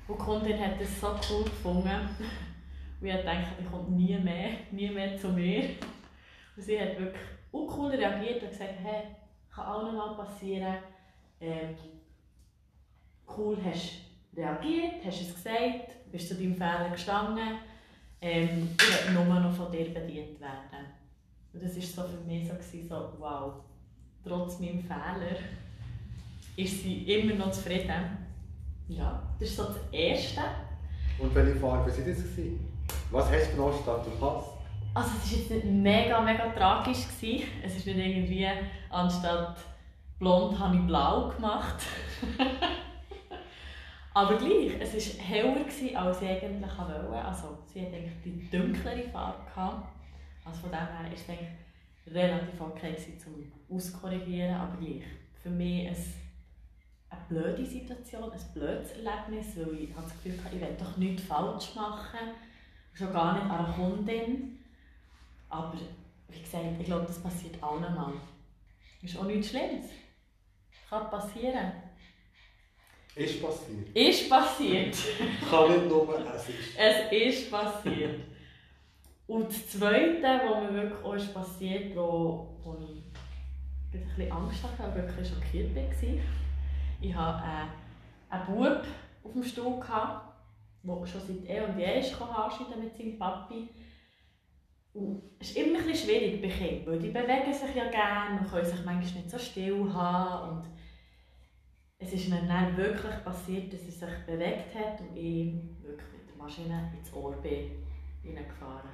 [0.07, 2.09] Und die Kundin hat es so cool gefunden.
[3.01, 5.63] Und ich dachte, die kommt nie mehr, nie mehr zu mir.
[6.55, 9.03] Und sie hat wirklich auch cool reagiert und gesagt, hey,
[9.53, 10.77] kann auch noch mal passieren.
[11.41, 11.75] Ähm,
[13.37, 17.59] cool hast reagiert, hast es gesagt, bist zu deinem Fehler gestanden.
[18.21, 20.85] Ähm, ich will nur noch von dir bedient werden.
[21.53, 22.55] Und das war so für mich so,
[22.87, 23.53] so, wow,
[24.23, 25.37] trotz meinem Fehler
[26.57, 28.17] ist sie immer noch zufrieden.
[28.87, 30.41] Ja, das ist so das Erste.
[31.19, 32.17] Und welche Farbe war das?
[33.11, 34.47] Was hast du genau statt du hast?
[34.93, 37.07] Also es war jetzt nicht mega, mega tragisch.
[37.07, 37.47] Gewesen.
[37.63, 38.47] Es ist nicht irgendwie,
[38.89, 39.57] anstatt
[40.19, 41.83] blond habe ich blau gemacht.
[44.15, 47.25] Aber gleich, es war heller, gewesen, als ich eigentlich wollte.
[47.25, 49.43] Also sie hatte eigentlich die dunklere Farbe.
[49.43, 49.89] Gehabt.
[50.45, 55.03] Also von dem her war es relativ okay gewesen, zum Auskorrigieren, aber gleich.
[55.43, 55.97] Für mich ein,
[57.09, 61.23] eine blöde Situation, ein blödes Erlebnis, weil ich das Gefühl hatte, ich will doch nichts
[61.23, 62.29] falsch machen.
[62.93, 64.59] Schon gar nicht an einer Kundin.
[65.49, 65.73] Aber
[66.29, 68.13] wie gesagt, ich glaube, das passiert allen mal.
[69.01, 69.87] Ist auch nichts Schlimmes.
[70.89, 71.73] Kann passieren.
[73.15, 73.89] Ist passiert.
[73.93, 74.97] Ist passiert.
[75.49, 76.77] Kann nicht nur, es ist.
[76.77, 78.19] Es ist passiert.
[79.27, 83.03] Und das Zweite, was mir wirklich auch ist passiert, wo, wo ich
[83.93, 85.83] ein bisschen Angst hatte, und wirklich schockiert war,
[87.01, 88.83] ich hatte äh, einen Bub
[89.23, 93.69] auf dem Stuhl, der schon seit eh und je anschneiden mit seinem Papi.
[94.93, 98.39] Und es ist immer ein bisschen schwierig bei Kindern, weil die bewegen sich ja gerne
[98.39, 100.57] und können sich manchmal nicht so still haben.
[100.57, 100.65] Und
[101.99, 106.29] es ist mir dann wirklich passiert, dass er sich bewegt hat und ihm wirklich mit
[106.29, 107.71] der Maschine ins Ohr bin
[108.23, 108.89] hineingefahren.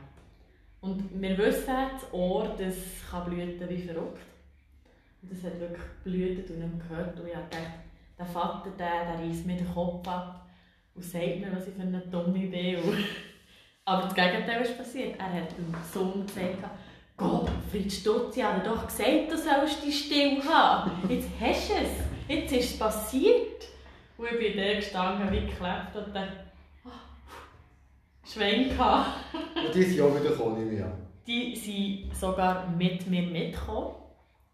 [0.81, 2.75] Und wir wissen, das Ohr das
[3.09, 4.25] kann blüten wie verrückt.
[5.21, 7.19] Und das hat wirklich blüht und nicht gehört.
[7.19, 7.57] Und ich dachte,
[8.17, 10.47] der Vater, der, der reißt mir den Kopf ab
[10.95, 12.77] und sagt mir, was ich für eine dumme bin.
[13.85, 15.19] Aber das Gegenteil ist passiert.
[15.19, 16.63] Er hat dem Sohn gesagt,
[17.17, 20.91] Gott, Fritz Stutz, ich habe doch gesagt, du sollst dich still haben.
[21.09, 22.10] Jetzt hast du es.
[22.31, 23.67] Jetzt ist es passiert.
[24.17, 26.29] Und ich bin da gestanden wie geklebt und dann
[26.85, 26.89] oh,
[28.25, 30.93] Schwenk Und die sind auch wieder gekommen, ich an.
[31.27, 33.95] Die sind sogar mit mir mitgekommen.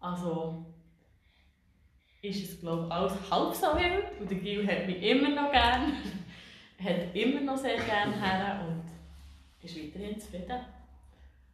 [0.00, 0.66] Also
[2.20, 4.20] ist es glaube ich alles halb so wild.
[4.20, 5.92] Und der Gil hat mich immer noch gern.
[6.82, 8.82] hat immer noch sehr gerne her und
[9.64, 10.64] ist weiterhin zufrieden.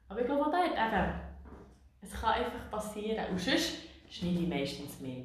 [0.09, 1.21] Aber ich glaube auch dort eben,
[2.01, 3.27] es kann einfach passieren.
[3.31, 3.75] Und sonst
[4.09, 5.25] schneide ich meistens mehr.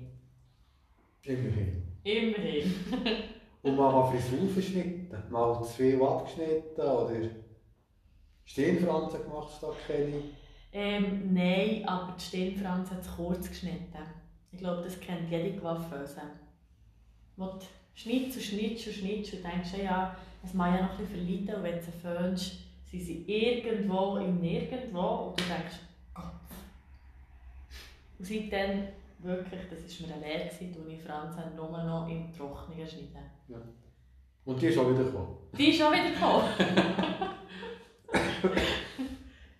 [1.24, 1.84] Immerhin.
[2.04, 2.74] Immerhin.
[3.62, 7.30] Und mal mal Frisur verschnitten, mal zu viel abgeschnitten oder
[8.46, 10.24] Stirnfransen gemacht statt keine.
[10.72, 13.98] Ähm, nein, aber die Stirnfranse hat es kurz geschnitten.
[14.52, 16.22] Ich glaube, das kennt jede Coiffeuse.
[17.36, 17.60] Wo du
[17.94, 21.56] schneidest und schneidest und schneidest und denkst, ja, es mag ja noch ein bisschen verleiden
[21.56, 22.56] und wenn du sie föhnst,
[22.86, 25.76] sind sie irgendwo im Nirgendwo und du denkst,
[26.14, 26.32] Gott.
[28.18, 28.88] Und seitdem,
[29.20, 33.30] wirklich, das war mir eine Lehre, tue ich Franzen nur noch im Trockenen schneiden.
[33.48, 33.58] Ja.
[34.46, 35.38] Und die ist auch wieder gekommen?
[35.58, 36.48] Die ist auch wieder gekommen.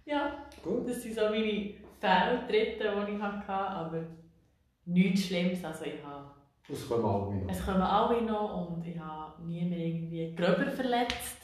[0.06, 0.88] ja, Gut.
[0.90, 4.04] das sind so meine Fehltritte, die ich hatte, aber
[4.86, 5.64] nichts Schlimmes.
[5.64, 6.32] Also ich habe,
[6.68, 7.52] Es kommen alle noch.
[7.52, 11.38] es kommen alle noch und ich habe nie mehr irgendwie gröber verletzt,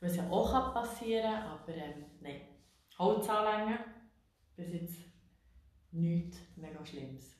[0.00, 2.40] was ja auch passieren kann, aber ähm, nein.
[2.98, 3.78] Holz anlängen,
[4.56, 4.96] bis jetzt
[5.92, 7.36] nichts mega Schlimmes.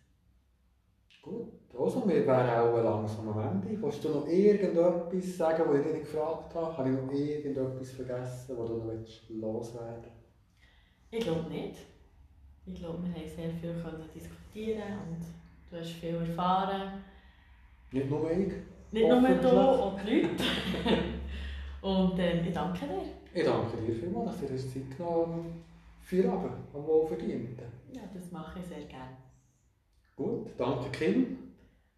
[1.27, 1.49] Gut.
[1.77, 3.83] Also, wir wären auch langsam am Ende.
[3.83, 6.79] Willst du noch irgendetwas sagen, was ich dich nicht gefragt habe?
[6.79, 10.13] Habe ich noch irgendetwas vergessen, was du noch willst loswerden
[11.11, 11.79] Ich glaube nicht.
[12.65, 15.27] Ich glaube, wir haben sehr viel können diskutieren und
[15.71, 17.03] du hast viel erfahren.
[17.91, 18.53] Nicht nur ich.
[18.93, 20.45] Nicht nur du, auch die Leute.
[21.83, 23.41] und ähm, ich danke dir.
[23.41, 26.09] Ich danke dir vielmals, dass du dir Zeit genommen hast.
[26.09, 27.67] Vier Abend, am Wohlverdienten.
[27.93, 29.26] Ja, das mache ich sehr gerne.
[30.17, 31.37] Gut, danke Kim.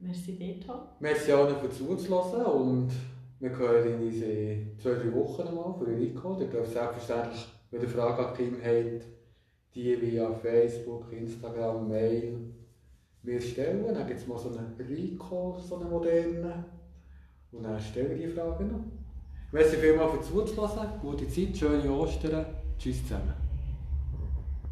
[0.01, 0.81] Merci Tom.
[0.99, 2.91] Merci allen für zuzuhören und
[3.39, 6.37] wir hören in zwei, drei Wochen nochmal für Rico.
[6.41, 9.07] Ihr dürft selbstverständlich, wenn ihr Fragen an Kim habt,
[9.75, 12.55] die via Facebook, Instagram, Mail
[13.23, 13.95] mir stellen.
[13.95, 16.65] Dann gibt es mal so einen Rico, so einen modernen.
[17.53, 18.85] Und dann stellen wir die Fragen noch.
[19.53, 21.01] Merci vielmals für zuzuhören.
[21.01, 22.47] Gute Zeit, schöne Ostern.
[22.79, 23.38] Tschüss zusammen.